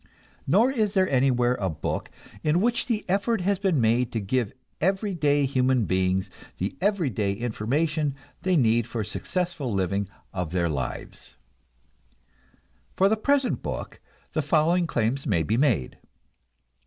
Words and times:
Nor 0.47 0.71
is 0.71 0.95
there 0.95 1.07
anywhere 1.07 1.53
a 1.59 1.69
book 1.69 2.09
in 2.43 2.59
which 2.59 2.87
the 2.87 3.05
effort 3.07 3.41
has 3.41 3.59
been 3.59 3.79
made 3.79 4.11
to 4.13 4.19
give 4.19 4.49
to 4.49 4.55
everyday 4.81 5.45
human 5.45 5.85
beings 5.85 6.31
the 6.57 6.75
everyday 6.81 7.33
information 7.33 8.15
they 8.41 8.57
need 8.57 8.87
for 8.87 9.03
the 9.03 9.09
successful 9.11 9.71
living 9.71 10.09
of 10.33 10.49
their 10.53 10.69
lives. 10.69 11.35
For 12.95 13.09
the 13.09 13.15
present 13.15 13.61
book 13.61 13.99
the 14.33 14.41
following 14.41 14.87
claims 14.87 15.27
may 15.27 15.43
be 15.43 15.55
made. 15.55 15.99